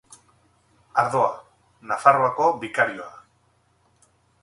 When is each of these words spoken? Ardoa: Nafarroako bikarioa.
Ardoa: 1.01 1.27
Nafarroako 1.93 2.51
bikarioa. 2.65 3.15